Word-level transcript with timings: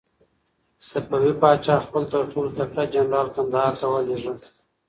صفوي 0.89 1.31
پاچا 1.41 1.75
خپل 1.85 2.03
تر 2.13 2.23
ټولو 2.31 2.49
تکړه 2.57 2.83
جنرال 2.93 3.27
کندهار 3.35 3.73
ته 3.79 3.85
ولېږه. 3.91 4.33